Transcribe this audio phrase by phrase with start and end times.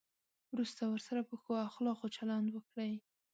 [0.53, 2.93] وروسته ورسره په ښو اخلاقو چلند وکړئ.